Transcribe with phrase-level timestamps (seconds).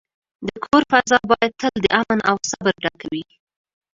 [0.45, 3.23] د کور فضا باید تل د امن او صبر ډکه وي.